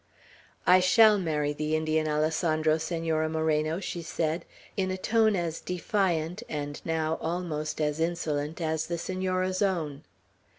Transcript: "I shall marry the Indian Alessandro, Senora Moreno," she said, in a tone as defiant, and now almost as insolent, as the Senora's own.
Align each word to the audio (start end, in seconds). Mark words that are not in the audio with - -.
"I 0.65 0.79
shall 0.79 1.19
marry 1.19 1.53
the 1.53 1.75
Indian 1.75 2.07
Alessandro, 2.07 2.79
Senora 2.79 3.29
Moreno," 3.29 3.79
she 3.79 4.01
said, 4.01 4.45
in 4.75 4.89
a 4.89 4.97
tone 4.97 5.35
as 5.35 5.59
defiant, 5.59 6.41
and 6.49 6.81
now 6.83 7.19
almost 7.21 7.79
as 7.79 7.99
insolent, 7.99 8.59
as 8.59 8.87
the 8.87 8.97
Senora's 8.97 9.61
own. 9.61 10.01